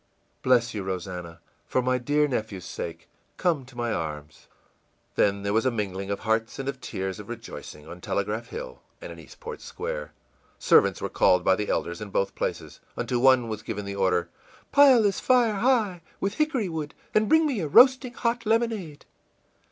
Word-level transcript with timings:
î 0.43 0.49
ìBless 0.49 0.73
you, 0.73 0.81
Rosannah, 0.81 1.39
for 1.67 1.79
my 1.79 1.99
dear 1.99 2.27
nephew's 2.27 2.65
sake! 2.65 3.07
Come 3.37 3.65
to 3.65 3.77
my 3.77 3.93
arms!î 3.93 4.47
Then 5.13 5.43
was 5.53 5.63
there 5.63 5.71
a 5.71 5.75
mingling 5.75 6.09
of 6.09 6.21
hearts 6.21 6.57
and 6.57 6.67
of 6.67 6.81
tears 6.81 7.19
of 7.19 7.29
rejoicing 7.29 7.87
on 7.87 8.01
Telegraph 8.01 8.47
Hill 8.47 8.81
and 8.99 9.11
in 9.11 9.19
Eastport 9.19 9.61
Square. 9.61 10.13
Servants 10.57 11.01
were 11.01 11.07
called 11.07 11.43
by 11.45 11.55
the 11.55 11.69
elders, 11.69 12.01
in 12.01 12.09
both 12.09 12.33
places. 12.33 12.79
Unto 12.97 13.19
one 13.19 13.47
was 13.47 13.61
given 13.61 13.85
the 13.85 13.95
order, 13.95 14.31
ìPile 14.73 15.03
this 15.03 15.19
fire 15.19 15.57
high, 15.57 16.01
with 16.19 16.33
hickory 16.33 16.67
wood, 16.67 16.95
and 17.13 17.29
bring 17.29 17.45
me 17.45 17.59
a 17.59 17.67
roasting 17.67 18.13
hot 18.15 18.43
lemonade. 18.43 19.05